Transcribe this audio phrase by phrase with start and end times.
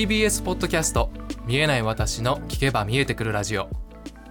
[0.00, 1.10] TBS ポッドキャスト
[1.44, 3.68] 見えない私の聞けば見えてくるラジオ。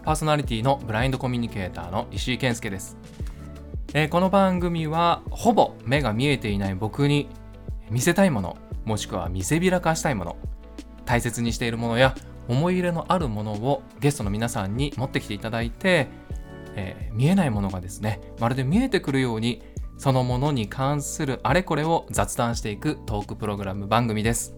[0.03, 2.97] パーソナリティのブラインドコミュニケーターの石井健介です、
[3.93, 7.29] えーこの番組はほぼ目が見えていない僕に
[7.91, 10.37] 見せたいものもしくは見せびらかしたいもの
[11.05, 12.15] 大切にしているものや
[12.47, 16.07] 思い入れのあるものをゲストの皆さんに持ってきていただいて、
[16.75, 19.61] えー見えないものがですねまるで見えてくるように
[19.99, 24.55] そのものに関するあれこれを雑談していくトークプログラム番組です、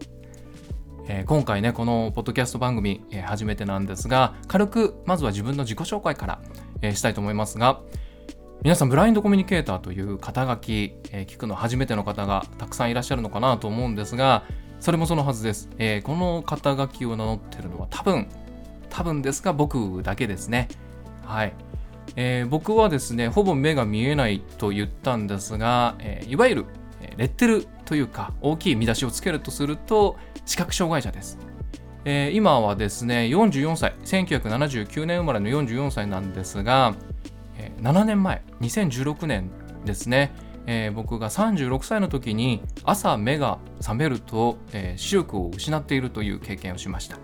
[1.08, 6.42] えー今回ねこのポッドキャスト番組、えー初めてなんですが軽くまずは自分の自己紹介から、
[6.82, 7.82] えーしたいと思いますが
[8.64, 14.44] 皆さんブラインドコミュニケーターという肩書き、え聞くの初めての方がたくさんいらっしゃるのかなと思うんですが
[14.80, 18.28] それもそのはずです、えこの肩書きを名乗ってるのは多分
[18.90, 20.68] 多分ですが僕だけですね。
[21.26, 21.54] はい、
[22.16, 26.66] え僕はですねほぼ目が見えないと言ったんですが、えいわゆる
[27.22, 31.38] レッテルというか大きい見出しをつけるとすると視覚障害者です、
[32.04, 36.96] えー今はですね44歳1979年生まれの44歳なんですが、
[37.60, 39.52] えー7年前2016年
[39.86, 40.34] ですね、
[40.66, 47.20] えー僕が36歳の時に朝目が覚めると、えー視力を失っているという経験をしました、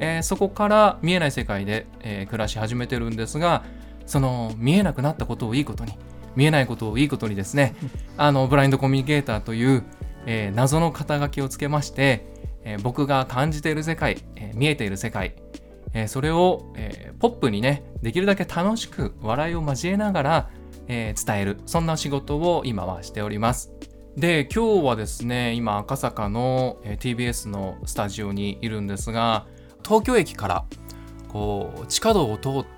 [0.00, 3.62] えーそこから見えない世界で、え暮らし始めてるんですが
[4.06, 5.92] その見えなくなったことをいいことに
[6.38, 7.74] 見えないことをいいことにですね
[8.16, 9.82] あのブラインドコミュニケーターという、
[10.24, 12.24] えー謎の肩書きをつけまして、
[12.62, 15.34] えー僕が感じている世界、えー見えている世界、
[15.94, 20.50] えーそれを、えーポップにねできるだけ楽しく笑いを交えながら、
[20.86, 23.72] えー伝えるそんな仕事を今はしております。
[24.16, 29.46] で今日はですね今赤坂の、えー TBS のスタジオにいるんですが
[29.84, 30.64] 東京駅から
[31.28, 32.77] こう地下道を通って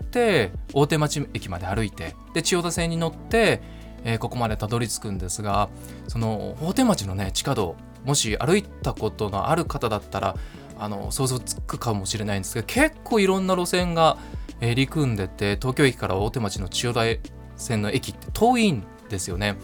[0.73, 3.63] 大手町駅まで歩いてで千代田線に乗って、
[4.05, 5.69] えーここまでたどり着くんですが
[6.09, 10.37] その大手町のね地下道もし歩いたことのある方だったら
[10.79, 14.17] あの想像つくかもしれないんですけど結構いろんな路線が、
[14.61, 19.57] えー入り組んでて東京駅から大手町の千代田線の駅って遠いんですよね。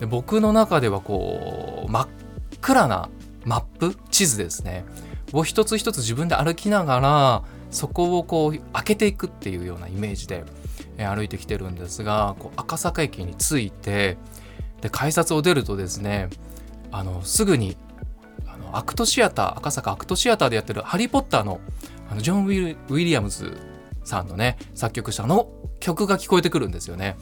[0.00, 2.08] で僕の中ではこう真っ
[2.60, 3.08] 暗な
[3.44, 4.84] マップ地図ですね
[5.32, 10.44] を一つ一つ自分で歩きながらそこをこう開けていくっていうようなイメージで
[10.98, 14.16] え歩いてきてるんですがこう赤坂駅に着いて
[14.80, 16.28] で改札を出るとですね
[16.90, 17.76] あのすぐに
[18.46, 21.60] あのアクトシアター赤坂アクトシアターでやってる「ハリー・ポッターの」
[22.08, 23.56] あのジョン・ウィウィリアムズ
[24.04, 25.48] さんのね作曲者の
[25.80, 27.16] 曲が聞こえてくるんですよね。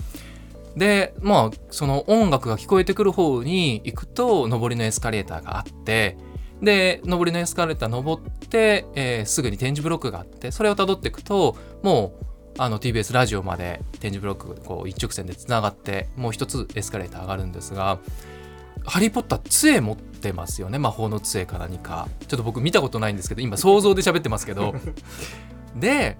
[0.76, 6.18] でまあその音楽が聞こえてくる方に行くと上りのエスカレーターがあって
[6.62, 12.24] で上りのエスカレーター登って、えーすぐに点字ブロックがあってそれをたどっていくともう
[12.56, 17.98] あの TBS ラジオまで点字ブロックこう一直線でつながってもう一つエスカレーター上がるんですが
[18.84, 22.08] 「ハリー・ポッター」杖持ってますよね魔法の杖か何か。
[22.28, 24.74] ちょっと僕見たことないんですけど今想像で喋ってますけど。
[25.76, 26.16] で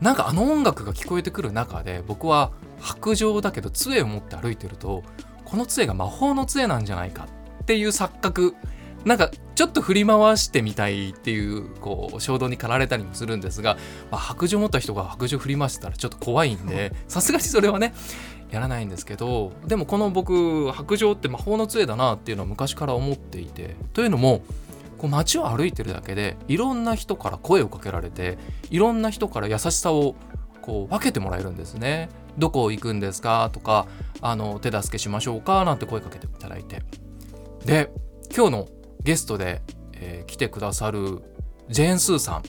[0.00, 5.02] なんかあの音楽が聞こえてくる中で僕は白状だけど杖を持って歩いてると
[5.46, 7.26] この杖が魔法の杖なんじゃないか
[7.62, 8.54] っていう錯覚。
[9.04, 13.76] なんかちょっと振り回してみたいっていうこう衝動に駆られたりもするんですが、
[14.12, 17.94] まあ、白状持った人が白状振り回してたらちょっと怖いんでさすがにそれはね
[18.50, 24.42] やらないんですけどでもこの僕白状って魔法の杖だなっていうのは昔から思っていてというのも
[24.98, 28.38] こう街を歩いてるだけでいろんな人から声をかけられて
[28.70, 30.14] いろんな人から優しさを
[30.62, 32.08] こう分けてもらえるんですね。
[32.38, 33.50] どこ行くんですか？
[33.52, 33.86] とか
[34.20, 35.64] あの手助けしましょうか？
[35.64, 36.82] なんて声かけていただいて。
[37.64, 37.90] で
[38.34, 38.68] 今日の
[39.06, 39.62] ゲストで、
[39.92, 41.22] えー来てくださる
[41.70, 42.42] ジェーン・スーさん。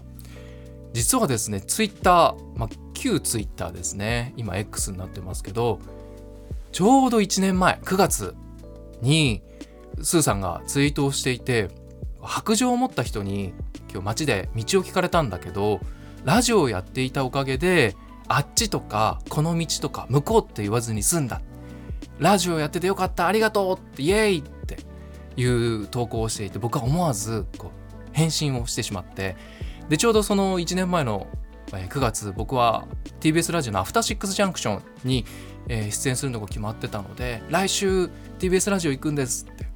[0.94, 4.34] 実はですねツイッター、まあ、旧ツイッターですね。
[4.36, 5.80] 今 X になってますけど
[6.72, 8.36] ちょうど1年前9月
[9.02, 9.44] に
[10.02, 11.70] スーさんがツイートをしていて
[12.20, 13.54] 白状を持った人に
[13.92, 15.80] 今日街で道を聞かれたんだけど
[16.26, 17.96] ラジオをやっていたおかげで
[18.28, 21.42] あっちとかこの道とか向こうって言わずに済んだ。
[22.18, 24.57] ラジオやっててよかったありがとうってイエーイって
[25.38, 29.36] いう投稿をしていて僕は思わずこう返信をしてしまって
[29.90, 31.28] でちょうどその1年前の
[31.68, 32.88] 9月僕は
[33.20, 35.26] TBS ラジオの「アフターシックスジャンクションに」
[35.68, 39.68] 出演するのが決まってたので来週 TBS ラジオ行くんですって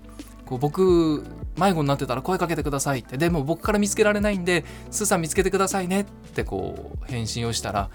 [0.45, 1.25] こう僕
[1.57, 6.03] 迷子になってたら声かけてくださいってでも僕から見つけられないんでスーさん見つけてくださいねっ
[6.33, 7.89] てこう返信をしたら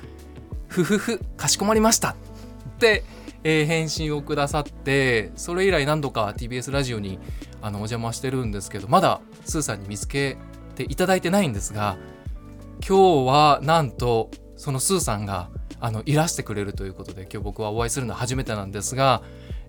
[0.69, 2.15] ふふふかしこまりましたっ
[2.79, 3.03] て、
[3.49, 7.21] えー返信をくださってそれ以来何度か TBS ラジオに
[7.63, 10.37] あのお邪魔してるんですけどまだスーさんに見つけ
[10.75, 11.97] ていただいてないんですが
[12.87, 15.49] 今日はなんとそのスーさんが
[15.79, 19.23] あのいらしてくれるということで今日僕はお会いするのは初めてなんですが、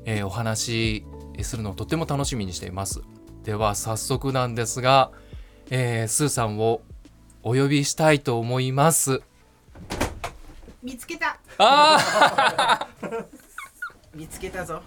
[0.05, 1.03] えーお話
[1.37, 3.01] しするのをとっても楽しみにしています。
[3.43, 5.11] では早速なんですが、
[5.69, 6.81] えー、スーさんを
[7.43, 9.21] お呼びしたいと思います。
[10.81, 11.37] 見つけた。
[11.59, 12.87] あ
[14.17, 14.81] 見つけたぞ。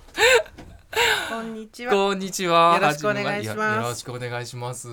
[1.30, 1.92] こんにちーは。
[1.92, 2.74] こんにちは。
[2.74, 3.76] よろしくお願いします。
[3.76, 4.88] よろしくお願いします。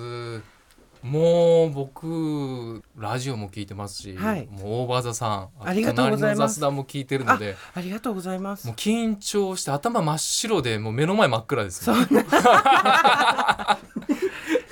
[1.02, 4.46] もう僕ラジオも聞いてますし、はい。
[4.46, 6.36] もうオーバーザさんありがとうございます。
[6.36, 8.68] 隣の雑談も聞いてるのでありがとうございます。
[8.68, 11.96] もう緊張して頭真っ白でもう目の前真っ暗ですね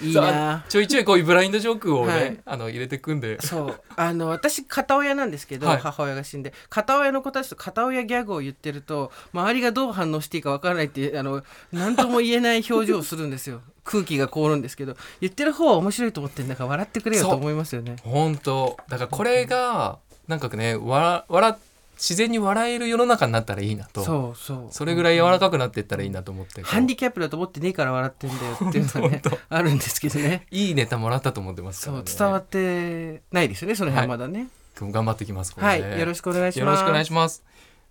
[0.09, 0.65] いいな。
[0.69, 2.39] ちょいちょいこういうブラインドジョークをね、はい。
[2.45, 3.41] あの入れてくんで。
[3.41, 3.81] そう。
[3.97, 5.79] あの私片親なんですけど、はい。
[5.79, 6.53] 母親が死んで。
[6.69, 11.43] 片親の子たちと片親ギャグを言ってると周りがどう反応していいかわからないっていうあの
[11.73, 13.61] 何とも言えない表情をするんですよ。
[13.85, 14.97] 空気が凍るんですけど。
[15.21, 17.97] 言ってる方は面白いと思ってんだから笑ってくれよと思いますよね。
[18.03, 18.77] 本当。
[18.89, 19.99] だからこれが
[20.29, 21.57] なんかね笑笑
[21.97, 24.03] 自然に笑える世の中になったらいいなと。
[24.05, 24.67] そうそう。
[24.71, 30.47] それぐらい柔らかくなっていったらいいなと思ってハンディキャップだと思ってねえから笑ってんだよっていうのはね あるんですけどね。
[30.51, 34.49] いいネタもらったと思ってますかそう伝わってないですよねその辺はまだね。
[34.79, 36.61] 頑張ってきますこれはい、ねよろしくお願いします。
[36.61, 37.43] よろしくお願いします。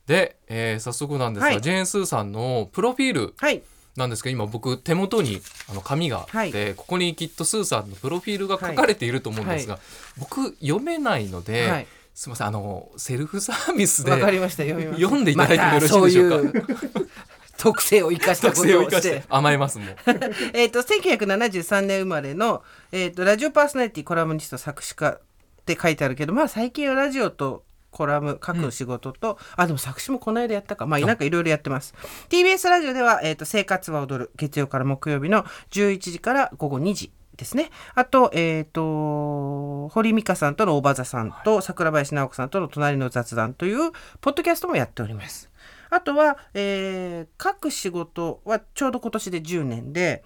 [0.05, 1.61] で、えー早速なんですが、はい。
[1.61, 3.63] ジェーン・スーさんのプロフィールはい。
[3.95, 9.79] なんですけど今僕手元にあの紙があって、ここにきっとスーさんのプロフィールが書かれていると思うんですが、
[10.17, 16.37] 僕読めないので、はいすみませんあのセルフサービスでわかりました読んでいただいてもよろしいでしょうか？
[16.37, 17.07] またそういう
[17.57, 19.87] 特性を生かしたこ特性を生かしとをしてて甘えますもん
[20.55, 22.63] えっと1973年生まれの、
[22.93, 25.21] えー、とラジオパーソナリティコラムニスト作詞家っ
[25.65, 30.85] て書いてあるけどまあ最近はラジオとコラム書く仕事と、あでも作詞もこの間やったか。
[30.85, 31.15] まあなん。
[31.15, 31.93] かいろいろやってます。
[32.27, 37.69] TBS ラジオでは、えーと「生活は踊る」月曜から木曜日の11時から午後2時ですね。
[37.93, 43.91] あとえっ、と堀美香さんとの大場座さんと、桜林直子さんとの隣の雑談という
[44.21, 45.49] ポッドキャストもやっております。
[45.89, 50.23] あとは、えー、書く仕事はちょうど今年で10年で、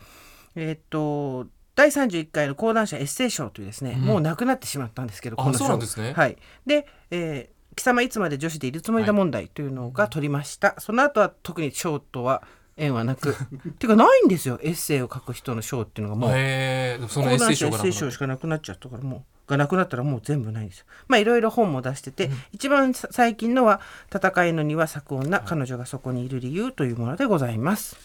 [0.55, 4.01] えーっと第31回の講談社エッセイ賞というですね、うん。
[4.01, 5.59] もうなくなってしまったんですけどあこの賞。
[5.59, 6.11] そうなんですね。
[6.13, 12.43] はい、で、えー貴様いつまで女子でいるつもりだ問題」というのが取りました、その後は特に賞とは
[12.79, 13.31] 縁はなく。
[13.31, 13.33] っ
[13.77, 14.59] ていうかないんですよ。
[14.63, 16.31] エッセイを書く人の賞っていうのがもう。
[16.31, 20.85] へえその講エッセイ賞が談社エッセイ賞しかなくなっちゃったからもうがなくなったらもう全部ないんですよ。
[21.07, 23.81] まあいろいろ本も出してて、一番さ最近のは
[24.13, 27.97] 「戦いの庭咲く女、彼女がそこにいる理由」というものでございます。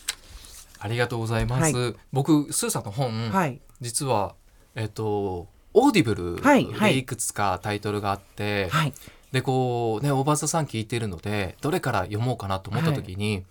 [0.80, 4.34] ありがとうございます、僕スーさんの本、はい、実は
[4.74, 6.94] えっ、とオーディブルはいはい。
[6.94, 8.92] でいくつかタイトルがあって、はい、
[9.32, 13.44] でこうね大場さん聞いてるのでどれから読もうかなと思った時に、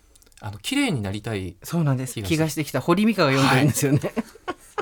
[0.44, 2.16] あの綺麗になりたい、そうなんです。
[2.16, 4.00] 気が気がしてきた堀井美香が読んでるんですよね。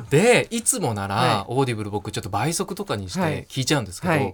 [0.09, 3.43] でいつもなら、はオーディブル僕ちょっと倍速とかにしはい。
[3.43, 4.33] て聞いちゃうんですけど、はい。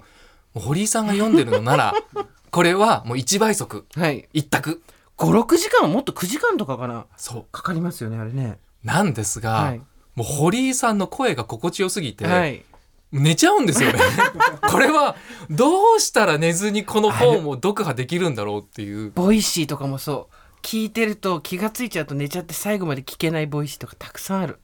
[0.56, 1.94] 堀井さんが読んでるのなら
[2.50, 3.86] これはもう1倍速。
[3.96, 4.82] はい、一択。
[5.18, 7.08] 5、6時間はもっと9時間とかかな。
[7.18, 7.46] そう。
[7.52, 8.58] かかりますよねあれね。
[8.86, 9.82] なんですが、はい。
[10.16, 12.64] もう堀井さんの声が心地よすぎて、はい、
[13.12, 14.00] 寝ちゃうんですよね。
[14.72, 15.18] これは
[15.50, 19.12] どうしたら寝ずにこの本を読破できるんだろうっていう。
[19.12, 24.60] Voicy とかもそう聞いてると気がついちゃうと寝ちゃって最後まで聞けない Voicy とかたくさんある。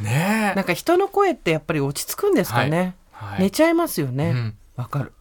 [0.00, 2.96] ねなんか人の声ってやっぱり落ち着くんですかね。
[3.10, 4.30] はい寝ちゃいますよね。
[4.30, 5.12] うんわ、かる。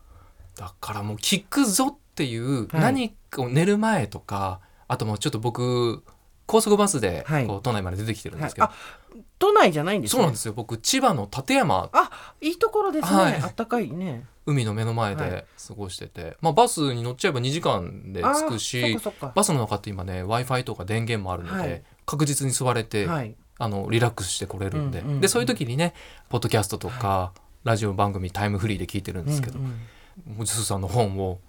[0.56, 6.04] だからもう聞くぞっていうはい何かを寝る前とか、あともうちょっと僕
[6.46, 9.07] 高速バスではいこう都内まで出てきてるんですけど、はい
[9.40, 10.18] 都内じゃないんですね。
[10.18, 12.10] そうなんですよ僕千葉の館山あ、
[12.42, 13.18] いいところですね。
[13.18, 14.26] はいあったかいね。
[14.46, 18.98] 海の目の前はで過ごしてて、まあ、バスに乗っちゃえば2時間で着くし。
[19.36, 23.36] バスの中って今ね w i f i とか電源もあるので、はい確実に座れて、はい。
[23.60, 25.94] あのリラックスしてこれるんで、うんうんうんでそういう時にね
[26.30, 29.80] ポッドキャストとか、ラジオ番組タイムフリーで聞いてるんですけど、うんうん
[30.26, 31.40] もうスーさんの本をも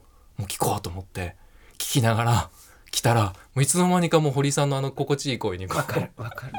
[0.40, 1.37] う聞こうと思って
[1.78, 2.50] 聞きながら
[2.90, 5.66] 来たらもういつの間にかもう堀さんのあの心地いい声に。
[5.66, 6.11] わかる。
[6.16, 6.52] わかる。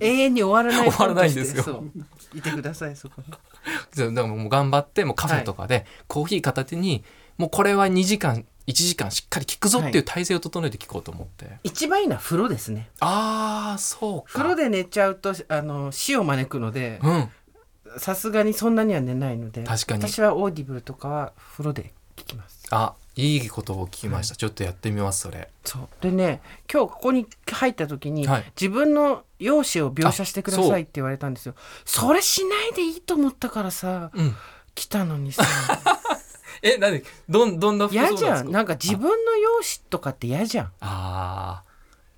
[0.00, 1.84] 永遠に終わらない終わらないんですよ。
[2.34, 3.22] いてくださいそこ。
[3.96, 7.04] だからもう頑張ってもうカフェとかでコーヒー片手に
[7.36, 12.90] もうこれは2時間1時間しっかり聞くぞっていう体勢を整えて聞こうと思って、一番いいのは風呂ですね。
[13.00, 14.38] ああそうか。
[14.40, 17.28] 風呂で寝ちゃうとあの死を招くので、うん。
[17.98, 20.02] さすがにそんなには寝ないので、確かに。
[20.02, 22.66] 私はオーディブルとかは風呂で聞きます。
[22.70, 25.48] あいいことを聞きました、ちょっとやってみますそれ。
[25.64, 25.88] そう。
[26.02, 26.42] でね
[26.72, 28.44] 今日ここに入った時に、はい。
[28.60, 31.54] 自分の容姿を描写してくださいって言われたんですよ。
[31.86, 34.36] それしないでいいと思ったからさうん。
[34.74, 35.42] 来たのにさ。
[36.62, 37.02] え何？
[37.28, 38.38] どんどんな服装な嫌じんですか？
[38.40, 38.50] ゃん。
[38.52, 40.72] なんか自分の容姿とかって嫌じゃん。
[40.80, 41.62] あ。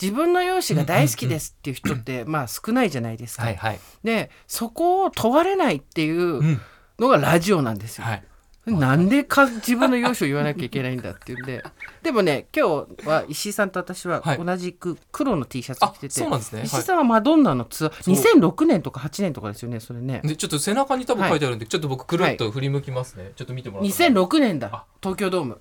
[0.01, 3.81] 自分の容姿が大好きですっていう人って、まあ少ないじゃないですか、あはいはい。
[4.05, 6.61] でそこを問われないっていううん。
[6.99, 8.25] のがラジオなんですよ、はい
[8.77, 11.65] なんでか自分の容姿を言わなきゃいけないんだっていうんで。
[12.03, 14.39] でもね今日は石井さんと私ははい。
[14.45, 18.41] 同じく黒の T シャツ着てて、そうなんですね、は石井さんはマドンナのツアーそう。
[18.41, 20.23] 2006年とか8年とかですよねそれね。
[20.37, 24.71] ちょっと背中に多分書いてあるんで、ちょっと僕くるっと振り向きますね、ちょっと見てもらって2006年だ。
[24.73, 24.85] あ。
[25.01, 25.61] 東京ドーム、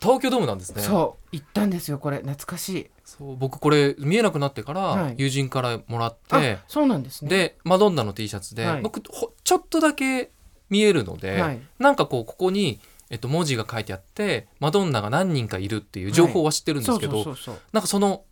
[0.00, 0.82] 東京ドームなんですね。
[0.82, 1.28] そう。
[1.32, 2.18] 行ったんですよこれ。
[2.18, 2.90] 懐かしい。
[3.04, 3.36] そう。
[3.36, 5.14] 僕これ見えなくなってから、はい。
[5.18, 7.28] 友人からもらっあてそうなんですね。
[7.28, 8.82] でマドンナの T シャツで、はい。
[8.82, 10.30] 僕ほちょっとだけ
[10.70, 11.60] 見えるので、はい。
[11.78, 12.80] なんかこうここに、
[13.10, 17.24] えっと、文字が書いてあってマドンナが何人かいるっていう情報は知ってるんですけど、
[17.72, 18.24] なんかその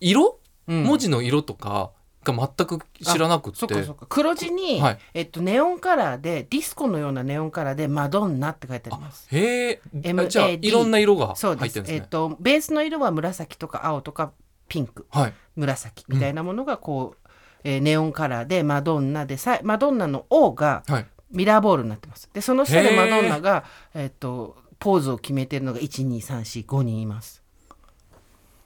[0.00, 0.84] 色、うん。
[0.84, 1.92] 文字の色とか
[2.24, 3.58] が全く知らなくって。
[3.58, 4.06] そっかそっか。
[4.08, 4.98] 黒字に、はい。
[5.14, 9.26] えっと、ネオンカラーでディスコのようなネオンカラーでマドンナって書いてあります。
[9.34, 9.80] へえ。
[9.94, 11.94] MAD じゃあいろんな色が入ってるんですね。
[11.94, 14.32] えっとベースの色は紫とか青とか
[14.68, 15.06] ピンク。
[15.10, 15.34] はい。
[15.56, 17.28] 紫みたいなものがこう、
[17.64, 22.28] えーネオンカラーでマドンナでさマドンナの O がはいミラーボールになってます。
[22.32, 27.42] でその下でマドンナが、えっとポーズを決めてるのが12345人います。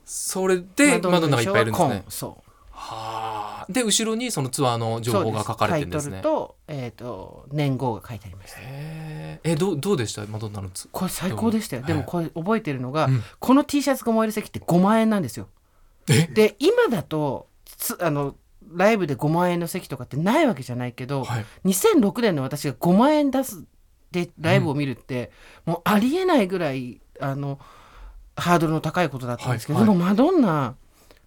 [0.05, 2.05] それでマドンナがいっぱいいるんですね。
[2.09, 2.53] そう。
[2.71, 3.73] はあ。
[3.73, 6.13] で後ろにそのツアーの情報が書かれてるんですね。
[6.15, 10.27] タイトルと,、えー、と年号が書いてありましたへええどうどうでした？
[10.27, 11.83] マドンナのツこれ最高でしたよ。
[11.83, 13.23] はいでもこれ覚えてるのが、うん。
[13.39, 15.49] この T シャツが燃える席って5万円なんですよ。
[16.09, 16.27] え？
[16.27, 18.35] で今だとつあの
[18.75, 21.45] ライブで5万円の席とかってないわけじゃないけど、はい。
[21.67, 23.65] 2006年の私が5万円出す
[24.11, 25.31] でライブを見るって、
[25.65, 27.59] もうありえないぐらいあの
[28.37, 29.97] ハードルの高いことだったんですけど、はいはい。
[29.97, 30.77] でもマドンナ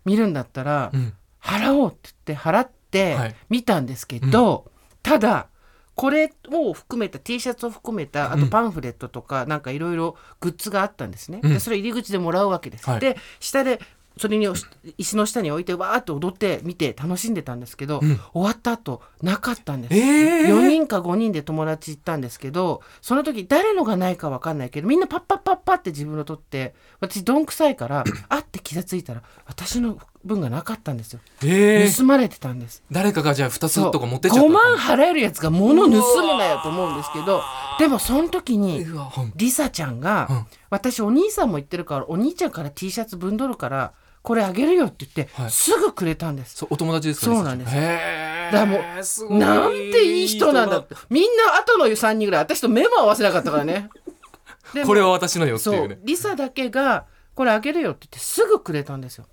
[0.05, 1.13] 見るんだったら、うん。
[1.41, 3.35] 払おうって言って払ってはい。
[3.49, 4.71] 見たんですけど、
[5.03, 5.47] ただ
[5.95, 11.53] これを含めた T シャツを含めたあとパンフレットとかなんかいろいろグッズがあったんですね、うん。
[11.53, 12.99] でそれ入り口でもらうわけです、はい。
[12.99, 13.79] で下で
[14.17, 14.65] それに押し
[14.97, 18.19] 椅子の下に置いてわーっと踊って見て楽しんでたんですけど、うん。
[18.33, 31.19] 終わった後なかったんです、ええ4人か5人で友達行ったんですけどその時誰のがないか分かんないけどみんなパッパッパッパって自分の取って私どんくさいからあって気がついたら私の分がなかったんですよ。
[31.43, 32.83] ええ盗まれてたんです。
[32.91, 37.41] 誰かがじゃあ2そうつとか持ってっちゃった5万払えるやつが物盗むなよと思うんですけど
[37.77, 39.33] でもその時にうわほん。
[39.35, 40.45] リサちゃんが、うん。
[40.69, 43.93] 私お兄さんも言ってるからお兄ちゃんから T シャツ分取るから
[44.25, 45.51] これあげるよって言って、はい。
[45.51, 46.55] すぐくれたんです。
[46.55, 47.75] そうお友達ですかそうなんです。
[47.75, 49.39] へえだからもすごい。
[49.39, 50.79] なんていい人なんだ。
[50.79, 53.89] ってみんな後の3人ぐらい私と目も合わせなかったからね。
[54.85, 55.95] これは私のよってそいうね。
[55.95, 55.99] う。
[56.03, 57.05] リサだけが
[57.35, 59.25] これあげるよって言ってすぐくれたんですよ。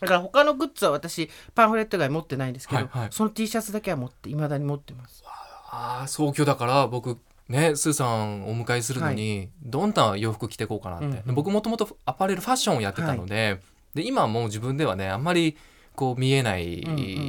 [0.00, 3.08] だから他のグッズは私パンフレット以外持ってないんですけど、はいはい。
[3.10, 5.24] その T シャツだけは持っていまだに持ってます。
[5.70, 11.34] ああ早急だから僕ねスーさんをお迎えするのに、どんな洋服着ていこうかなって、うんうん。
[11.34, 13.60] 僕もともとアパレルファッションをやってたので,、
[13.96, 15.56] で今はもう自分ではねあんまり
[15.96, 16.84] こう見えない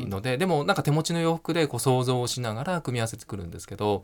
[0.07, 4.03] ので、でもなんか手持ちの洋服でこう想像をしながら組み合わせてくるんですけど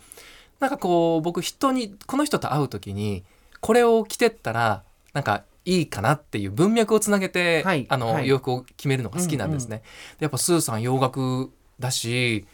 [0.60, 3.24] なんかこう僕人にこの人と会う時に
[3.60, 8.27] これを着てったらなんかいいかなっていう文脈をつなげて、はいあのはい。
[8.27, 9.84] 洋服を決めるのが好きなんですね。
[10.17, 12.46] でやっぱスーさん洋楽だし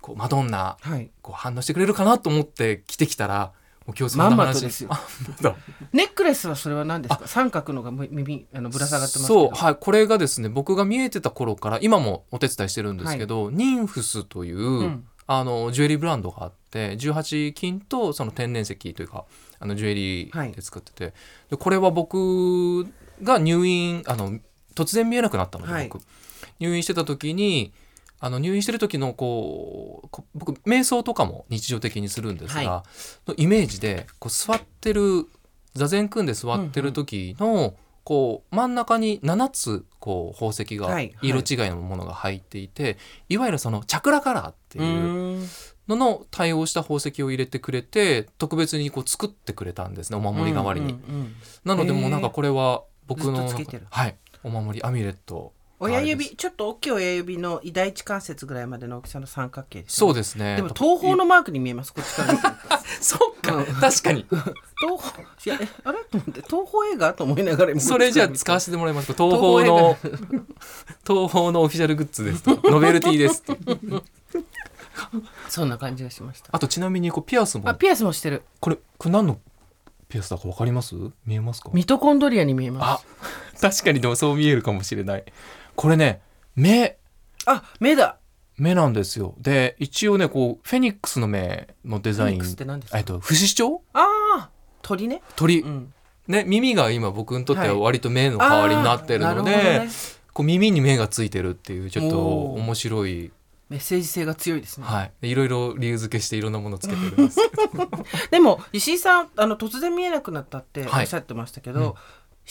[0.00, 1.10] こうマドンナはい。
[1.22, 3.52] こう反応してくれるかなと思って着てきたら
[3.86, 4.48] もう今日そんなまんまと。
[4.50, 4.90] 話ですよ
[5.92, 7.26] ネックレスはそれは何ですか？
[7.26, 9.50] 三角のがむ耳あのぶら下がってますそう。
[9.50, 9.76] はい。
[9.76, 15.06] これがですね僕が見えてた頃から今もお手伝いしてるんですけど、ニンフスという、ん。
[15.26, 19.24] あのジュエリーブランドがあって18金とその天然石というか
[19.60, 21.14] あのジュエリーで作ってて、
[21.50, 22.84] でこれは僕
[23.22, 24.38] が入院あの
[24.74, 25.88] 突然見えなくなったので、はい。
[25.88, 26.02] 僕。
[26.58, 27.72] 入院してた時に
[28.24, 32.84] あの入院してる時のこうこ僕瞑想とかも日常的にするんですが、は
[33.26, 35.26] のイメージでこう座ってる
[35.74, 37.74] 座禅組んで座ってる時の、
[38.04, 42.96] こう真ん中に7つこう宝石がはい色違いのものが入っていて、
[43.28, 45.48] いわゆるそのチャクラカラーってういう
[45.88, 50.92] のの対応した宝石を入れてくれて特別にこう作ってくれたんですねお守り代わりに。
[50.92, 53.48] うんうんうんなのでもうなんかこれは僕の
[53.90, 54.16] はい。
[54.44, 60.54] お守りアミュレット親はい指ちょっと大きい親指の第一関節ぐらいまでの大きさの三角形ですそうですね。
[60.54, 61.92] でも東方のマークに見えます。
[61.92, 62.32] こっちから。
[62.34, 63.64] 見てるとそっか。
[63.80, 64.26] 確かに。
[64.28, 65.98] 東方いやえあれ？
[66.04, 66.42] と思って。
[66.42, 67.14] 東方映画？
[67.14, 69.96] と思いながらそれじゃあ使わせてもらいます東宝の
[71.04, 72.70] 東宝のオフィシャルグッズですと。
[72.70, 73.42] ノベルティです
[75.48, 76.50] そんな感じがしました。
[76.52, 77.68] あとちなみにこうピアスも。
[77.68, 78.44] あピアスもしてる。
[78.60, 79.40] これこれ何の
[80.08, 80.94] ピアスだかわかります？
[81.26, 81.70] 見えますか？
[81.72, 83.00] ミトコンドリアに見えまあ
[83.60, 85.24] 確かにでもそう見えるかもしれない
[85.76, 86.20] これね
[86.56, 86.98] 目。
[87.38, 88.18] すあ目だ。
[88.58, 89.34] 目なんですよ。
[89.38, 92.38] で一応ねこうフェニックスの目のデザイン。
[92.38, 92.98] フェニックスって何ですか？
[92.98, 93.76] えっと不死鳥？
[93.94, 94.06] あ
[94.38, 94.50] あ
[94.82, 95.22] 鳥ね。
[95.36, 95.92] 鳥、うん。
[96.28, 97.80] ね耳が今僕にとってははい。
[97.80, 99.90] 割と目の代わりになってるので、あーなるほどね。
[100.32, 103.32] こう耳に目がついてるっていうちょっと面白い。
[103.68, 105.12] メッセージ性が強いですね、はい。
[105.22, 107.38] でいろいろ理由付けしていろんなものをつけてるんです
[108.30, 111.04] でも石井さんあの突然見えなくなったっておはい。
[111.06, 111.96] っしゃってましたけど、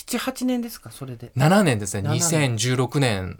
[0.05, 1.31] 78年ですかそれで。
[1.35, 2.07] 7年ですね。
[2.09, 2.55] 7年。
[2.55, 3.39] 2016年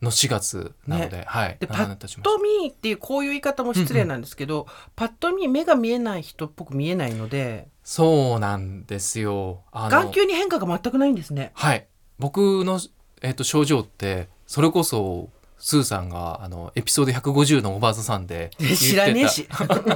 [0.00, 1.56] の4月なので、はい。
[1.56, 9.62] 7でパッと見っていうこういう言い方も失礼なんですけど、パッと見目が見えない人っぽく見えないのでたそうなんですよ。
[9.72, 11.52] 眼球に変化が全くないんですね。
[11.54, 11.86] はい。
[12.18, 12.80] 僕の、
[13.22, 19.48] えっと症状ってそれこそスーさんがあのエピソード150のおばあさんで知らねえし。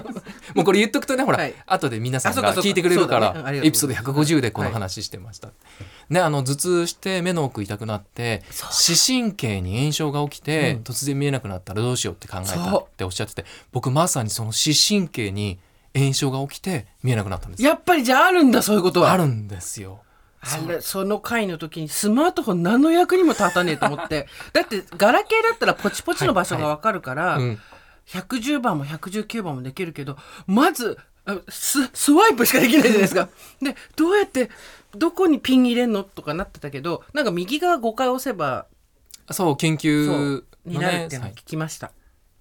[0.55, 1.55] もうこれ言っとくとねほら、はい。
[1.67, 3.67] 後で皆さんが聞いてくれるから、りがとうございます。
[3.69, 5.51] エピソード150でこの話してました、
[6.09, 10.83] ねあの頭痛して目の奥痛くなって視神経に炎症が起きて、うん。
[10.83, 15.59] 突然見えなくなったらどうしようって考えたっておっしゃってて僕まさにその視神経に
[15.95, 19.13] 炎症が起きて見えなくなったんですやっぱりじゃああるんだそういうことは。
[19.13, 20.01] あるんですよ
[20.43, 27.61] あれその回の時にスマートフォン何の役にも立たねえと思って だってガラケーだったらポチポチの場所がわかるから、うん
[28.07, 33.29] 110番も119番もできるけどまずあススワイプしかできないじゃないですか。
[33.63, 34.51] でどうやって
[34.97, 38.67] どこにピン入れんのとかなってたけどなんか右側5回押せば
[39.31, 41.93] そう研そ究うになるっていうのを聞きました。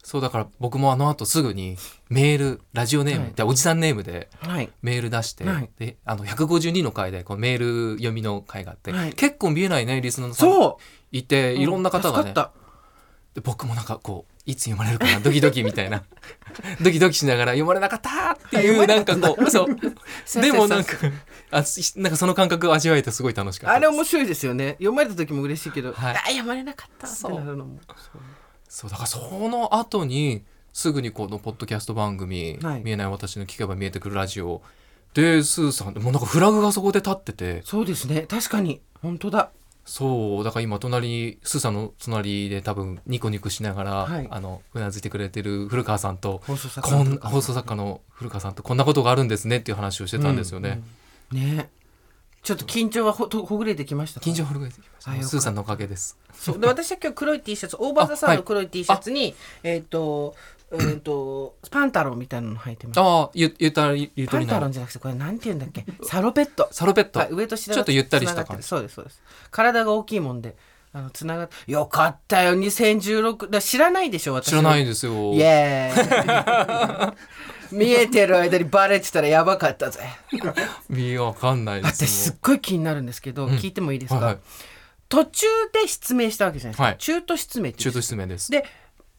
[0.04, 1.78] そうだから僕もあの後すぐに
[2.10, 3.34] メールラジオネーム、はい。
[3.34, 5.70] でおじさんネームではい、メール出して、はい。
[5.78, 9.14] であの152の回でこうメール読みの回があって、はい。
[9.14, 10.76] 結構見えないねリスナーさんそう。
[11.12, 12.34] いていろんな方がね。
[13.44, 16.04] 僕もなんかこういつ読まれるかなドキドキみたいな。
[16.82, 20.42] ドキドキしながら読まれなかったっていうなんかこうそう。
[20.42, 20.98] でもなんか
[21.52, 24.72] あしなんかその感覚を味わえてすごい楽しかったあれ面白いですよね。
[24.74, 26.16] 読まれた時も嬉しいけど、はい。
[26.16, 27.80] あ読まれなかったってなるのも
[28.72, 32.82] そうだからその後にすぐにこのポッドキャスト番組「はい。
[32.82, 34.62] 見えない私の聞けば見えてくるラジオ」
[35.14, 37.62] でスーさんもうなんかフラグがそこで立ってて。
[37.66, 38.22] そうですね。
[38.30, 38.80] 確かに。
[39.02, 39.52] 本当だ。
[39.84, 44.28] そうだから今隣にスーさんの隣で多分ニコニコしながら、はい。
[44.32, 50.82] あのうなずいてくれてる古川さんと放送作こん放送作家の古川さんとこんなことがあるんですねっていう話をしてたんですよね。
[51.34, 51.46] うんうん。
[51.58, 51.70] ね
[52.44, 54.26] ちょっと緊張はほとほぐれてきましたか？
[54.30, 55.12] 緊張ほぐれてきました。
[55.12, 55.32] あよかった。
[55.32, 56.18] スーさんのおかげです。
[56.34, 56.60] そう。
[56.60, 60.36] で私は今日黒い T シャツオーバーザさんの黒い T シャツに、えっ、と
[60.72, 63.00] うんとパンタロンみたいなの履いてます。
[63.00, 65.86] ああゆゆったりゆとパンタロンじゃなくてこれなんて言うんだっけ？
[66.04, 66.68] サロペット。
[66.72, 68.64] サロペット、はい、上と下がちょっとゆったりしたつながって感じ。
[68.64, 69.22] るそうですそうです。
[69.52, 70.56] 体が大きいもんで
[70.94, 75.34] あのつながってよかったよ2016だ知らないでしょ私知らないですよ。
[75.34, 77.14] イエーイ
[77.72, 80.02] 見えてる間にバレてたらやばかったぜ。
[80.90, 83.54] いやわかんないです私すっごい気になるんですけど、うん。
[83.54, 84.38] 聞いてもいいですか、はいはい。
[85.10, 86.98] 途中で失明したわけじゃないですか、はい。
[86.98, 87.94] 中途失明って言う。
[87.94, 88.52] んです中途失明です。
[88.52, 88.66] で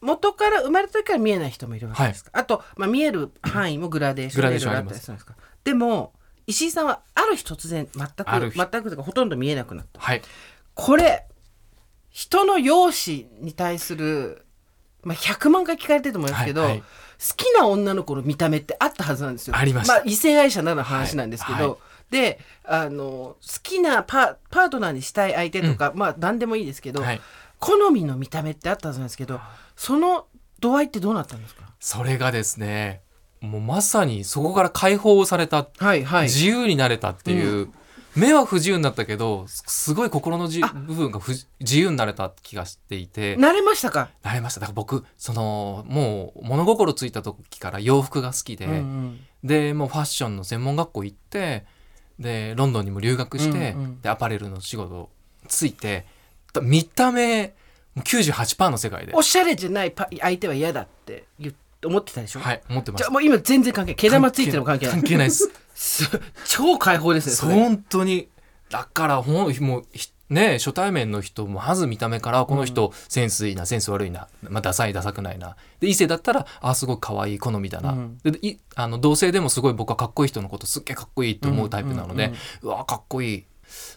[0.01, 5.35] 元から生まれた時から見えない人もいるわけですか、あと、まあ、見える範囲もグラデーショングラデーションいろいろあったりするんですか。
[5.63, 6.13] でも
[6.45, 8.57] 石井さんはある日突然全くある日。
[8.57, 10.01] 全くというかほとんど見えなくなった。
[10.01, 10.21] はい。
[10.73, 11.25] これ
[12.09, 14.45] 人の容姿に対する、
[15.03, 16.79] まあ、100万回聞かれてると思いますけど、はいはい。
[16.81, 16.85] 好
[17.35, 19.55] きな女の子の見た目ってあったはずなんですよ。
[19.55, 19.95] ありました。
[19.95, 21.67] あ、異性愛者ならの話なんですけど、はい。
[21.67, 21.77] はい。
[22.11, 27.21] であの好きなパパートナーにしたい相手とか、まあ何でもいいですけど、はい。
[27.59, 29.39] 好みの見た目ってあったはずなんですけど
[29.75, 30.27] その
[30.59, 31.63] 度合いってどうなったんですか？
[31.79, 33.01] それがですね、
[33.41, 36.23] もうまさにそこから解放された、はいはい。
[36.23, 37.69] 自由になれたっていう、
[38.15, 40.67] 目は不自由になったけど、すすごい心のじあ。
[40.67, 44.59] 部分が不自自由になれた気がしていて、慣れましたか、なれました。
[44.59, 49.19] だから僕、その、もう物心ついた時から洋服が好きで、うんうん。
[49.43, 51.65] で、もうファッションの専門学校行って、
[52.19, 54.01] で、ロンドンにも留学して、うんうん。
[54.01, 55.09] で、アパレルの仕事
[55.47, 56.05] ついて、
[56.53, 57.55] だ見た目、
[57.95, 59.13] もう98%の世界で。
[59.15, 61.53] おしゃれじゃないパ相手は嫌だって言っ
[61.87, 63.11] 思ってたでしょ、はい、思ってますじゃあ。
[63.11, 64.95] もう今全然関係毛玉ついてるの関係ない。
[64.95, 65.51] 関係ないです。
[65.73, 66.09] す
[66.45, 68.29] 超解放ですね本当に。
[68.69, 75.55] だからほんもうひね初対面の人もまず見た目からこの人、センスいいなセンス悪いな、まあ、ダサいダサくないな。
[75.79, 78.17] で異性だったらあすごい可愛い好みだな、うん。
[78.23, 83.45] でいあの同性でもすごい僕はかっこいい人のことすっげえかっこいいと思うタイプなので、うわかっこいい。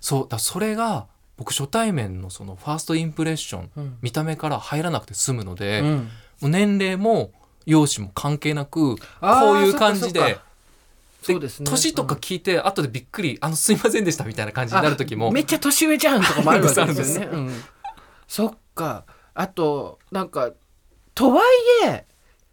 [0.00, 3.98] そうだそれが僕初対面のそのファーストインプレッション、うん。
[4.02, 6.02] 見た目から入らなくて済むので、も
[6.42, 7.30] う年齢も
[7.64, 9.00] 容姿も関係なくこ
[9.54, 10.38] ういう感じで
[11.32, 11.70] そうですね。
[11.70, 17.28] 年とか聞いて後でびっくり「あのすいませんでした」みたいな感じになる時もめっちゃ年上じゃんとかもあるわけですよね。
[17.32, 17.64] うん
[18.28, 19.04] そっか。
[19.34, 20.52] あとなんか
[21.14, 21.42] とは
[21.84, 22.06] いえ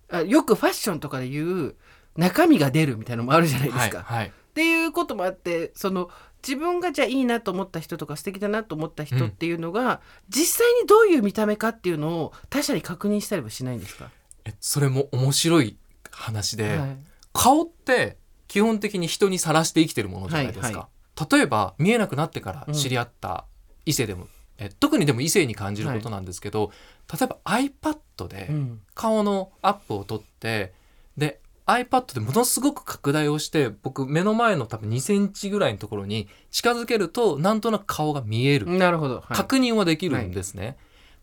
[0.09, 1.75] あよくファッションとかで言う
[2.17, 4.03] 中身が出るみたいなのもあるじゃないですか。
[4.03, 6.09] はいはい、っていうこともあってその
[6.45, 14.09] 自分がじゃあいいなと思った人とか素敵だなと思った人っていうのが、実際にどういう見た目かっていうのを他者に確認したりはしないんですか、
[14.43, 15.77] えそれも面白い
[16.11, 16.97] 話で、はい。
[17.31, 18.17] 顔って
[18.53, 20.87] 基本的に人にさらして生きてるものじゃないですか、
[21.17, 23.45] は例えば見えなくなってから知り合った
[23.87, 24.27] 異性でも
[24.59, 26.71] え特にでも異性に感じることなんですけど、
[27.11, 28.81] 例えば iPad でうん。
[28.93, 30.71] 顔のアップを撮って
[31.17, 39.23] で iPad でものすごく拡大をして僕目の前の多分2センチぐらいのところに近づけるとなんとなく顔が見える、なるほど、はい。
[39.35, 40.77] 確認はできるんですね、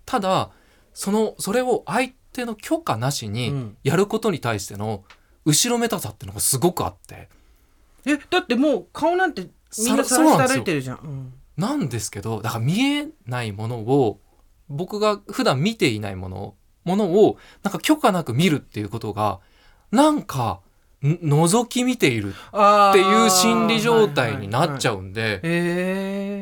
[0.04, 0.50] ただ
[0.94, 3.76] そのそれを相手の許可なしうにん。
[3.84, 5.04] やることに対しての
[5.44, 7.28] 後ろめたさっていうのがすごくあって。
[8.06, 9.48] えだってもう顔なんて
[9.78, 11.32] みんなささらして歩いてるじゃん、うん。
[11.56, 14.20] なんですけどだから見えないものを
[14.68, 19.40] 僕が普段見ていないものものをなんか許可なく見るっていうことが
[19.90, 20.69] なんかん
[21.02, 25.40] 覗き見ているあっていう心理状態になっちゃううんで,、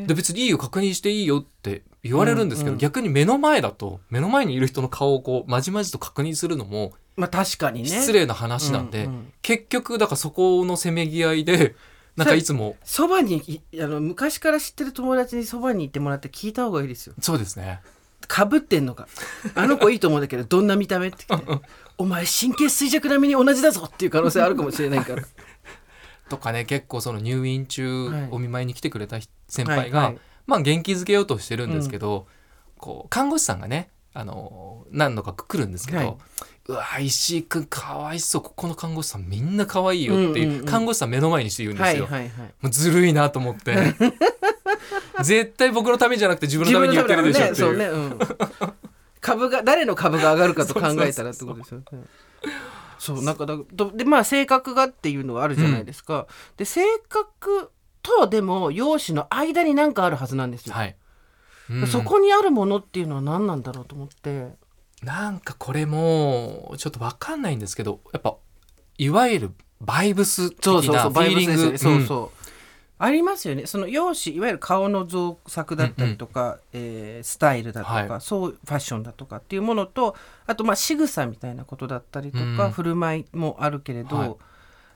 [0.07, 2.79] で別にいいよ確認していいよって言われるんですけど、うんうん。
[2.79, 7.89] 逆に目の前だと目の前にいる人の顔をこうまじまじと確認するのもまあ確かにね。
[7.89, 9.33] 失礼な話なんで、うんうん。
[9.43, 11.77] 結局だからそこのせめぎ合いで
[12.17, 12.77] なんかいつも。
[12.85, 13.37] そばに
[13.73, 17.15] いあの昔から知ってる友達にそばに行ってもらって聞いた方がいいですよ。
[17.21, 17.81] そうですね
[18.29, 19.09] かぶってんのか。
[19.55, 21.67] あの子いいと思うんだけどどんな見た目って聞いて。
[21.99, 25.25] お前神経衰弱並みに同じだぞっていう可能性あるかもしれないから。
[26.29, 30.19] とかね結構その入院中はいお見舞いに来てくれた先輩が、はいはい。
[30.47, 32.27] まあ元気づけようとしてるんですけど、
[32.77, 36.17] こう看護師さんがねあの何度か来るんですけど、はい。
[36.69, 38.43] うわ石井君かわいそう。
[38.43, 40.67] ここの看護師さんみんな可愛いよっていう,、うんうんうん。
[40.67, 42.55] 看護師さん目の前にして言うんですよ、はいはいはい。
[42.61, 43.75] もうずるいなと思って
[45.25, 47.57] 絶対僕のためじゃなくて自分のために言ってるでしょっていう。
[47.57, 48.19] そうね、うん、
[49.21, 51.85] 株が誰の株が上がるかと考えたらってことですよね。
[52.99, 56.27] そうなんかだとでまあ性格がっていうのはあるじゃないですか、
[56.57, 57.71] で性格
[58.03, 60.97] とでも容姿の間に何かあるはずなんですよ、はい、
[61.71, 61.87] うん。
[61.87, 64.49] そこにあるものっていうのは何なんだろうと思って。
[65.03, 68.35] なんかこれもちょっと分かんないんですけどやっぱ
[68.99, 71.79] いわゆるバイブス的なフィーリング。
[71.79, 72.38] そうそう、
[72.99, 73.67] ありますよね。
[73.67, 78.21] その容姿いわゆる顔の造作だったりとか、えースタイルだとか、はい。
[78.21, 82.71] そうファッションだとかっていうものとあとまあ仕草みたいなことだったりとか、うん。
[82.73, 84.37] 振る舞いもあるけれど、はい。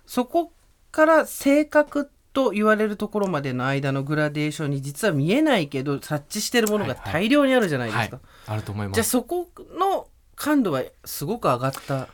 [0.06, 0.52] そこ
[0.90, 12.08] から性格と言われるところまでの間のグラデーションに実は見えないけど察知してるものが大量にあるじゃないですか、はい、あると思いまじゃあすそこの感度はすごく上がった。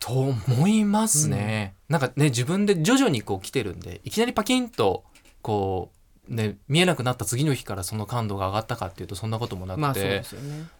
[0.00, 5.04] と思いますね、なんかね自分で徐々にこう来てるんでいきなりパキンと
[5.42, 5.90] こ
[6.28, 10.22] うね見えなくなった次の日からその感度が上がったかっていうとそんなこともなくて、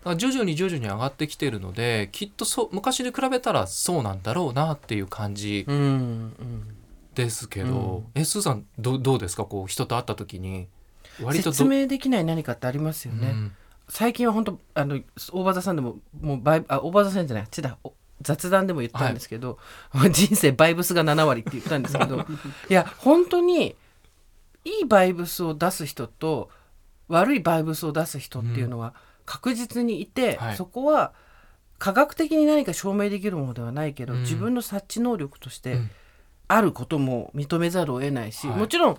[0.05, 6.77] まあ徐々に徐々に上がってきてるのできっとそう昔に比べたらそうなんだろうなっていう感じうんうん。
[7.14, 9.44] ですけど、えスーさんどうどうですか？
[9.44, 10.68] こう人と会った時に。
[11.22, 13.53] 割とど説明できない何かってありますよね、うん。
[13.87, 14.98] 最近は本当あの
[15.31, 19.59] 大場座さんでももうバイあ大場座さんじゃないちだお雑談でも言ったんですけど、
[20.11, 22.25] 人生バイブスが7割って言ったんですけど。
[22.70, 23.77] いや本当に
[24.64, 26.51] いいバイブスを出す人と
[27.09, 28.94] 悪いバイブスを出す人っていうのは
[29.25, 30.57] 確実にいて、はい。
[30.57, 31.12] そこは
[31.79, 34.20] 科学的に何か証明できるものではないけど、うん。
[34.20, 35.90] 自分の察知能力としてうん。
[36.48, 38.59] あることも認めざるを得ないし、はい。
[38.59, 38.98] もちろん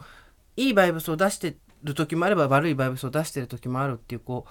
[0.58, 4.46] いいバイブスを出してる時もあれば悪いバイブスを出してる時もあるっていうこ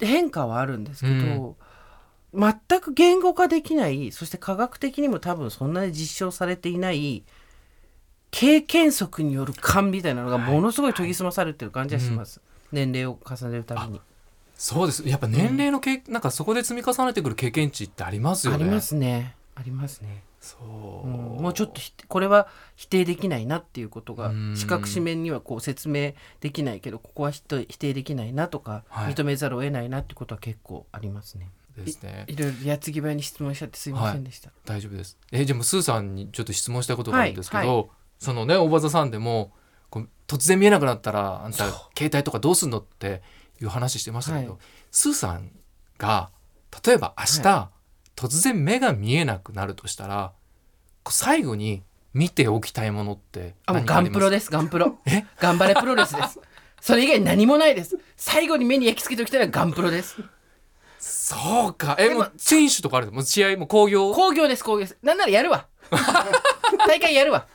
[0.00, 1.56] う変化はあるんですけど、
[2.32, 7.24] 全く言語化できないそして科学的にも多分そんなに実証されていない
[8.30, 12.40] 経験則による感みたいなのがものすごい研ぎ澄まされてる感じがします、
[12.72, 14.00] 年齢を重ねるたびに。
[14.54, 15.08] そうです。
[15.08, 18.64] やっぱ年齢のけ、なんかそこで積み重ねてくる経験値ってありますよね。
[18.64, 19.34] ありますね。
[19.54, 21.12] ありますね、そう、うん。
[21.42, 24.56] もうちょっとひこれは否定できないなっていうことがうん。
[24.56, 29.14] 視覚紙面にはこう説明できないけどここは否定できないなとか、はい。
[29.14, 31.50] 認めざるを得ないなってことは結構ありますね。
[31.76, 32.24] ですね。
[32.26, 35.16] いろいろ矢継ぎ早に質問しちゃってすいませんでした、大丈夫です。
[35.32, 37.86] えじゃあもうスーさんにちょっと質問したいことがあるんですけど、はい
[38.20, 39.52] そのね大場座さんでも
[40.28, 41.64] 突然見えなくなったらあんた
[41.98, 43.22] 携帯とかどうすんのって
[43.60, 44.60] いう話してましたけど、はい。
[44.92, 45.50] スーさん
[45.98, 46.30] が
[46.86, 47.70] 例えば明日、
[48.14, 50.32] 突然目が見えなくなるとしたら
[51.08, 51.82] 最後に
[52.14, 54.98] 見ておきたいものってあもうガンプロですガンプロ。
[55.06, 55.24] え？
[55.40, 56.38] 頑張れプロレスです。
[56.80, 57.98] それ以外何もないです。
[58.16, 60.16] 最後に目に焼き付けておきたいのはガンプロです。
[60.98, 61.96] そうか。
[61.98, 63.12] えでももう選手とかあるの？
[63.12, 64.12] もう試合も興行？
[64.14, 64.98] 工業です工業です。
[65.02, 65.66] なんならやるわ。
[66.86, 67.46] 大会やるわ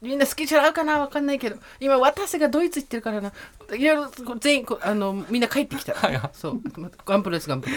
[0.00, 3.32] みんなスケジュール合うかなわかんないけど今渡瀬がドイツ行ってるからな。
[3.72, 5.94] いろいろ全員あのみんな帰ってきた。
[5.94, 6.30] はいはい。
[6.32, 6.60] そう。
[7.04, 7.74] ガンプロですガンプロ。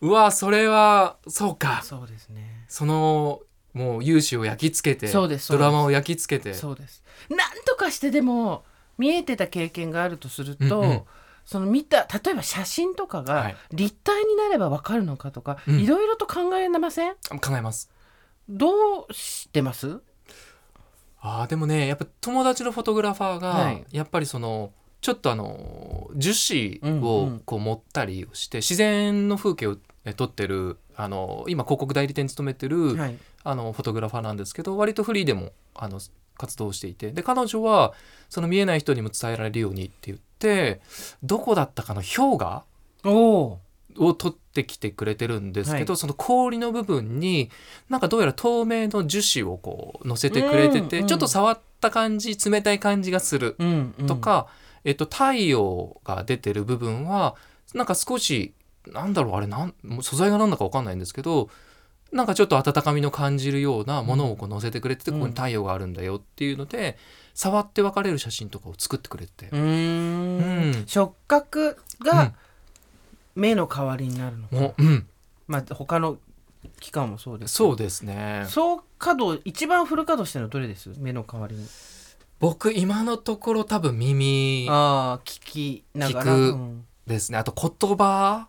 [0.00, 1.82] うわそれはそうか。
[1.82, 2.64] そうですね。
[2.68, 3.40] その
[3.72, 6.54] もう勇姿を焼き付けてそうですドラマを焼き付けて。
[6.54, 7.02] そうです。
[7.28, 8.64] なんとかしてでも
[8.98, 11.02] 見えてた経験があるとすると、うんうん。
[11.44, 13.56] その見た例えば写真とかはがい。
[13.72, 15.80] 立体になればわかるのかとか、うん。
[15.80, 17.14] いろいろと考えません？
[17.40, 17.90] 考えます。
[18.48, 20.00] どうしてます？
[21.26, 23.84] あーでもねやっぱ友達のフォトグラファーが、はい。
[23.90, 26.32] やっぱりそのちょっとあの樹
[26.82, 33.16] 脂をんこう持ったりして自然の風景をえ撮ってるあの今広告代理店に勤めてる、はい。
[33.42, 35.98] あのフォトグラファーなんですけど割とフリーでもあの
[36.36, 37.10] 活動していて。
[37.10, 37.94] で彼女は
[38.28, 40.82] その見えない人にも伝えられるようにって言って
[41.22, 42.64] どこだったかの氷河
[43.98, 47.50] を取ってきてくれてるんですけど、その氷の部分に
[47.88, 51.08] なんかどうやら透明の樹脂をこう乗せてくれてて、うんうん。
[51.08, 54.06] ちょっと触った感じ冷たい感じがするうんうん。
[54.06, 54.48] とか、
[54.84, 57.36] えっと、太陽が出てる部分は
[57.74, 58.54] なんか少し
[58.86, 61.48] なんだろうあれなん素材が何だか分かんないんですけど
[62.12, 65.16] なんかちょっと温かみの感じるようなものをこう乗せてくれてて、うん。
[65.18, 66.96] ここに太陽があるんだよっていうので
[67.34, 69.48] 触って分かれる写真とかを作ってくれて。
[69.50, 70.84] う、ん。
[70.86, 72.32] 触覚が
[73.34, 75.06] 目の代わりになるのか、もううん、
[75.46, 76.18] まあ他の
[76.80, 78.46] 期間もそうですそうですね。
[78.48, 80.90] 総稼働一番フル稼働してるのどれです？
[80.98, 81.66] 目の代わりに。
[82.40, 86.58] 僕今のところ多分耳ああ聞きながら、
[87.06, 87.38] ですね。
[87.38, 88.48] あと言葉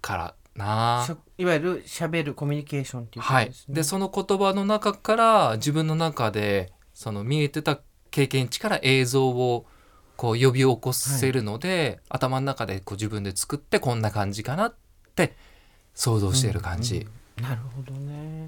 [0.00, 1.06] からな。
[1.38, 9.66] いわゆる喋るコミュニケーションっていうことはいですね、でその言葉の中から自分の中でその見えてた経験値から映像を
[10.22, 14.74] こう呼び起こせるので、頭の中でこう自分で作ってこんな感じかなっ
[15.16, 15.34] て
[15.94, 17.08] 想像している感じ、
[17.40, 18.46] なるほどね。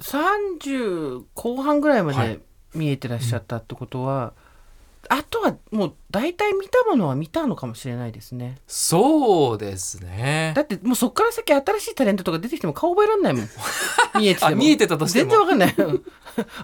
[0.00, 2.40] 30後半ぐらいまではい。
[2.74, 4.32] 見えてらっしゃったってことは、
[5.08, 8.58] あとはもう大体見たものは見たのかもしれないですね。
[8.66, 10.52] そうですね。
[10.54, 13.48] だってもうそっから先新しいタレントとか出てきても顔覚えられないもん。
[14.18, 14.52] 見えてても。
[14.52, 15.30] あ見えてたとしても。
[15.30, 15.74] 全然わかんない。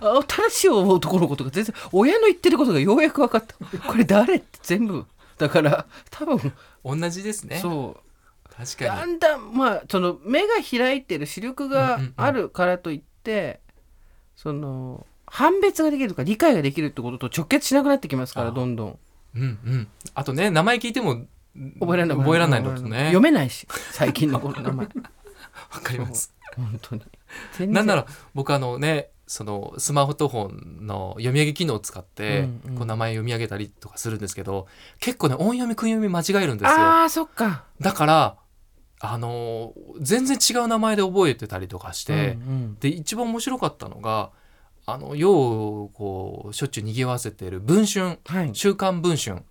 [0.00, 3.54] あ新しい男の子とか全然親の言ってることがようやく分かった。
[3.78, 5.06] これ誰って全部。
[5.38, 6.52] だから多分。
[6.84, 7.58] 同じですね。
[7.58, 8.54] そう。
[8.54, 8.90] 確かに。
[8.90, 13.60] だんだんまあその目が開いてる視力があるからといって、
[14.36, 18.98] その判別ができるとか理解ができるってことと直結しなくなってきますからあどんどん。
[19.36, 19.88] うんうん。
[20.14, 21.24] あとね名前聞いても
[21.80, 22.98] 覚えられない覚えられないのとね。
[23.06, 24.86] 読めないし 最近の子の名前。
[24.86, 26.34] わかります。
[26.56, 27.02] 本当に。
[27.72, 32.74] なんなら僕あのねそのスマートフォンの読み上げ機能を使って、うんうん。
[32.78, 34.66] こう名前読み上げたりとかするんですけど
[34.98, 36.76] 結構ね音読み訓読み間違えるんですよ。
[36.76, 37.64] ああそっか。
[37.80, 38.36] だから
[38.98, 42.76] あの全然違う名前で覚えてたりとかして、うんうん。
[42.80, 44.30] で一番面白かったのが
[44.86, 48.18] あの世をこうしょっちゅう賑わせてる文春。
[48.26, 48.50] はい。
[48.54, 49.42] 週刊文春。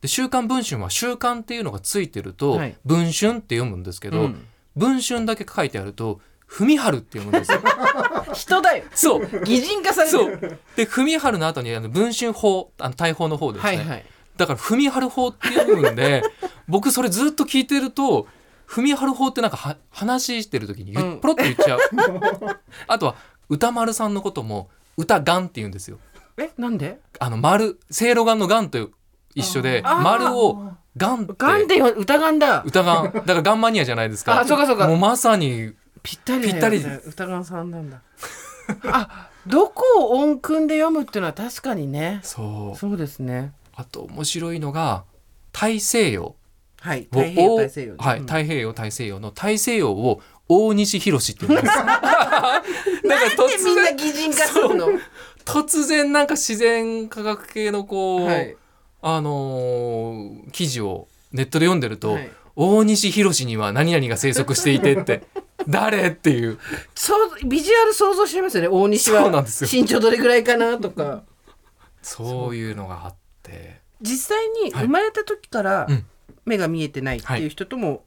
[0.00, 2.76] で週刊文春は週刊っていうのがついてると、はい。
[2.84, 4.46] 文春って読むんですけど、うん。
[4.76, 7.60] 文春だけ書いてあると文春って読むんですよ。
[8.34, 8.84] 人だよ。
[8.94, 9.44] そう。
[9.44, 10.58] 擬人化されてそるう。
[10.76, 14.04] で文春の後にあの文春法あの大法の方ですね、はいはい。
[14.36, 16.22] だから文春法って読むんで
[16.66, 18.26] 僕それずっと聞いてると
[18.66, 21.20] 文春法ってなんかは話してる時に言うん。
[21.20, 21.80] ポロッと言っちゃう、
[22.86, 23.16] あとは
[23.50, 25.98] 歌丸さんのことも歌がんって言うんですよ。
[26.38, 26.98] えなんで？
[27.18, 28.90] あの丸せいろがんのがんと
[29.34, 30.00] 一緒であー。
[30.02, 31.34] 丸をがんって。
[31.36, 32.62] ガンでよ歌ガンだ。
[32.64, 33.12] 歌がん。
[33.12, 34.86] だからガンマニアじゃないですか あそうかそうか。
[34.86, 37.00] もうまさにぴったりだよ、ね、ぴったり。
[37.06, 38.00] 歌ガンさんなんだ。
[38.84, 42.20] あどこを音訓で読むっていうのは確かにね。
[42.22, 42.78] そう。
[42.78, 43.52] そうですね。
[43.74, 45.04] あと面白いのが
[45.52, 46.36] 大西洋。
[46.80, 47.96] はいを太平洋大西洋ね。
[47.98, 48.26] はい、うん。
[48.26, 51.76] 太平洋大西洋の大西洋を大西博って言うんです。
[51.78, 54.88] なんかなんでみんな擬人化するの？
[55.44, 58.56] 突然なんか自然科学系のこう、はい。
[59.02, 62.30] あのー記事をネットで読んでると、はい。
[62.56, 65.22] 大西博には何々が生息していてって
[65.68, 66.58] 誰っていう。
[66.94, 68.68] そうビジュアル想像しますよね。
[68.68, 71.22] 大西は身長どれぐらいかなとか
[72.02, 76.04] そういうのがあって実際にはい生まれた時からうん
[76.46, 78.02] 目が見えてないっていう人とも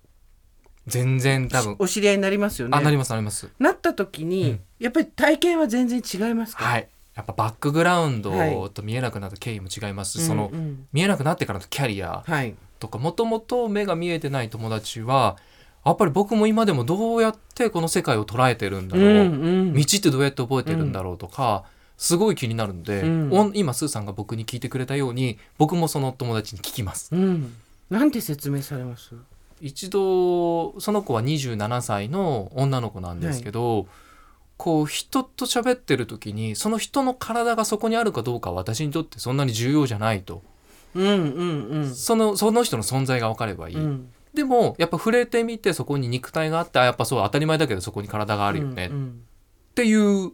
[0.88, 1.76] 全然多分。
[1.80, 2.78] お知り合いになりますよね。
[2.78, 3.50] あなりますなります。
[3.60, 4.60] なった時に、うん。
[4.80, 6.88] やっぱり体験は全然違いますか、はい。
[7.16, 8.52] やっぱバックグラウンはい。
[8.52, 10.20] ドと見えなくなった経緯も違います。
[10.20, 10.28] し、うん。
[10.28, 12.56] そのうん見えなくなってからのキャリアはい。
[12.80, 15.38] とかもともと目が見えてない友達は
[15.86, 21.64] やっぱり僕も今でもどうやってこの世界を捉えてるんだろう、ん道ってどうやって覚えてるんだろうとか、
[21.98, 27.10] すごい気になるんで、うん今スーさんが僕に聞いてくれたように僕もその友達に聞きます。
[27.16, 27.54] うん。
[27.90, 29.14] なんて説明されます？
[29.64, 33.88] 一度その子は27歳の女の子なんですけど、
[34.58, 40.44] こう人と喋ってる時にその人の体がそこにあるかどうかは私にとってそんなに重要じゃないと。
[40.96, 41.96] うんうんうん。
[41.96, 44.10] そのその人の存在が分かればいい、うん。
[44.34, 49.24] でもやっぱ触れてみてそこに肉体があってあやっぱそう当たり前だけどそこに体があるよね、っうん
[49.76, 50.34] ていう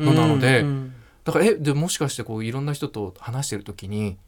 [0.00, 0.94] のなので、うんうん。
[1.24, 4.18] だからえでもしかしてこういろんな人と話してる時に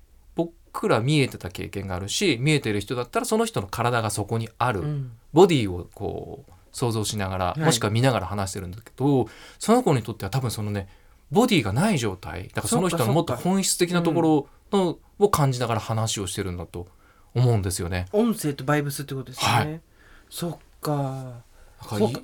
[0.72, 5.12] 僕ら見えてた経験があるし見えてる人だったらその人の体がそこにある、うん。
[5.32, 7.60] ボディをこう想像しながら、い。
[7.60, 9.28] もしくは見ながら話してるんだけど
[9.58, 10.88] その子にとっては多分そのね
[11.30, 12.48] ボディがない状態。
[12.48, 16.86] だからその人のもっと本質的なところのを感じながら話をしてるんだと
[17.34, 18.06] 思うんですよね。
[18.12, 19.80] 音声とバイブスってことですよね、はい。
[20.28, 21.42] そっか。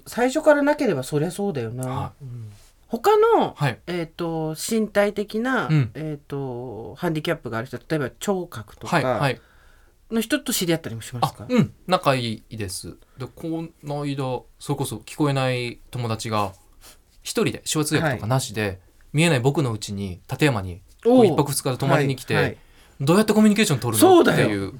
[0.06, 2.50] 最初からなければそりゃそうだよな、はうん
[2.88, 3.78] 他の、はい。
[3.86, 5.90] えー、と身体的な、うん。
[5.94, 9.40] えー、とハンディキャップがある人例えば聴覚とかはいはい。
[10.10, 11.72] の人と知り合ったりもしますか、あうん。
[11.88, 12.96] 仲いいです。
[13.18, 16.52] でこの間それこそ聞こえない友達が
[17.22, 18.80] 一人で手話通訳とかなしで、
[19.12, 22.56] 見えない僕のうちに立山に一泊二日で泊まりに来て、はいはい。
[23.00, 24.20] どうやってコミュニケーション取るの？
[24.20, 24.74] っていう。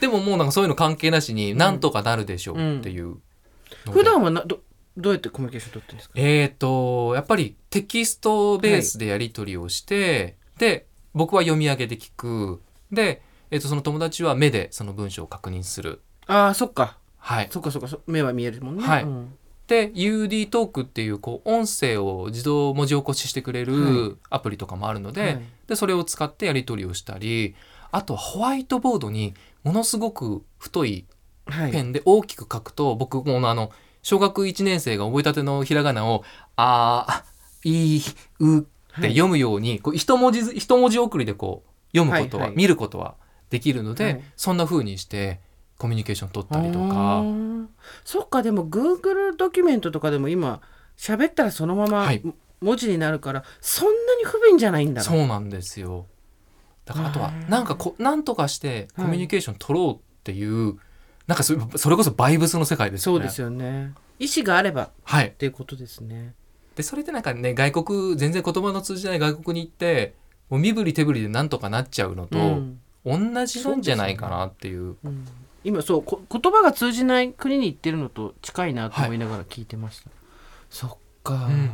[0.00, 3.20] でももうなんかそういうの関係なしになんとかなるでしょうっていうので、
[3.92, 4.60] 普段はなど
[4.96, 6.14] どうやってコミュニケーション取ってるんですか？
[6.16, 12.62] えっ、とやっぱりテキストベースでやり取りをして、で僕は読み上げで聞く。
[12.92, 16.00] で、えー、とその友達は目でその文章を確認する。
[16.26, 16.98] ああそっか。
[17.18, 17.48] はい。
[17.50, 17.88] そっかそっか。
[17.88, 19.02] そ目は見えるもんね、はい。
[19.02, 19.34] うん。
[19.66, 25.42] で UD トークっていうこう音声を自動文字起こししてくれはるアプリとかもあるので,、はい。
[25.66, 27.56] でそれを使ってやり取りをしたり
[27.90, 31.06] あとはホワイトボードにものすごく太い
[31.46, 31.72] はい。
[31.72, 33.70] ペンで大きく書くと、僕もあの
[34.04, 36.22] 小学1年生が覚えたてのひらがなを
[36.54, 38.02] 「あーいい
[38.38, 38.64] う」っ
[39.00, 42.56] て読むように、こう一文字ず一文字送りでこう読むことは、はいはい。
[42.56, 43.16] 見ることは
[43.50, 44.22] できるので、はい。
[44.36, 45.40] そんな風にして
[45.78, 46.94] コミュニケーション取ったりとあか。
[47.22, 47.66] ー。
[48.04, 50.60] そっかでも Google ドキュメントとかでも今
[50.96, 52.22] 喋ったらそのままはい。
[52.60, 55.00] 文字になるから、そんなに不便じゃないんだ。
[55.00, 56.06] なそうなんですよ。
[56.86, 60.78] だからあとはなんかこなんとかしてコミュニケーション取ろうっていう、
[61.26, 63.18] なんかそれそれこそバイブスの世界ですよね。
[63.18, 63.94] そうですよね。
[64.18, 65.32] 意思があればっはい。
[65.36, 66.34] ていうことですね。
[66.76, 70.14] でそれでなんかね外国全然言葉の通じない外国に行って
[70.50, 72.80] もう身振り手振りでなんとかなっちゃうのと、うん。
[73.06, 74.96] 同じなんじゃないかなっていう。
[75.04, 75.26] うん。
[75.62, 80.10] 今そうこ言葉が通じない国に行ってるのと近いなと思いながら聞いてました、
[80.68, 80.90] そっ
[81.22, 81.70] か、うん。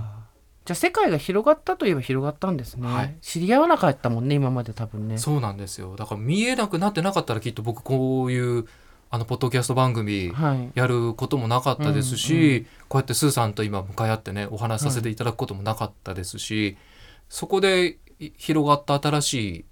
[0.64, 3.16] じゃあ世界が広がったといえば広がったんですね、はい。
[3.20, 5.18] 知り合わなかったもんね今まで多分ね。
[5.18, 5.96] そうなんですよ。
[5.96, 8.66] だから見えなくなってなかったらきっと僕こういう
[9.12, 10.70] あのポッドキャスト番組はい。
[10.74, 16.76] やることもなかったですし、うんうこうやってスーさんと今向かい合ってねお話しさせていただくこともなかったですし、
[17.28, 19.64] そこでい広がった新しい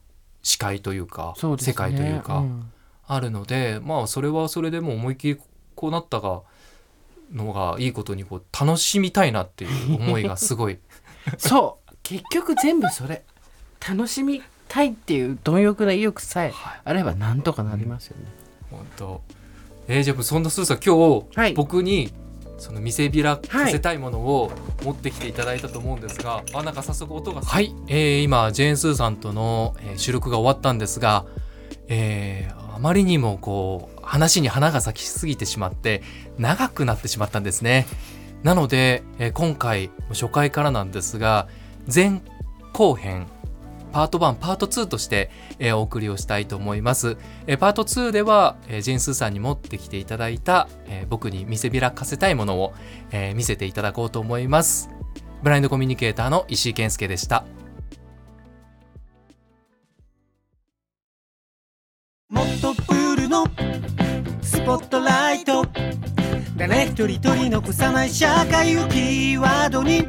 [0.43, 1.57] 視界というかね。
[1.59, 2.73] 世界というか、ん。
[3.07, 5.41] あるのでまあそれはそれでもう思いっきり
[5.77, 6.43] こうなったが
[7.33, 10.79] のがいいことにこう楽しみたいなっていう思いがすごい。
[11.39, 11.95] そう。
[12.03, 13.23] 結局全部それ
[13.87, 16.81] 楽しみたいっていう貪欲な意欲さえはい。
[16.85, 18.25] あればなんとかなりますよね、
[18.71, 19.21] 本当。
[19.89, 21.55] えー、じゃあそんなスーさん今日、はい。
[21.55, 22.13] 僕に
[22.59, 24.51] その見せびらかせたいものを
[24.85, 31.25] 持ってきていただいたと思うんですが、あなんか早速音がはい、えー、今ジェーン・スーさんとの、えー収録が終わったんですが、
[31.89, 36.01] えーあまりにもこう話に花が咲きすぎてしまって
[36.39, 37.87] 長くなってしまったんですね。
[38.43, 41.49] なので、えー今回初回からなんですが
[41.93, 42.23] 前
[42.73, 43.27] 後編
[43.93, 52.75] パート1パート2として、えーお送りをしたいと思います、えーパート2では、えージェン・スーさんに持ってきていただいた、えー僕に見せびらかせたいものを、
[53.11, 54.91] えー見せていただこうと思います。
[55.43, 57.45] ブラインドコミュニケーターの石井健介でした。
[62.29, 63.47] もっとプールの
[64.43, 65.65] スポットライト。
[66.57, 70.09] 誰一人取り残さない社会をキーワードに。